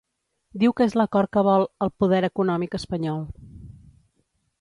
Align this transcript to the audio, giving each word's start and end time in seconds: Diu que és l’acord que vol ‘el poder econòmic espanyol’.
Diu 0.61 0.71
que 0.79 0.85
és 0.89 0.95
l’acord 0.99 1.31
que 1.37 1.43
vol 1.47 1.65
‘el 1.87 1.91
poder 2.03 2.21
econòmic 2.29 2.79
espanyol’. 2.79 3.21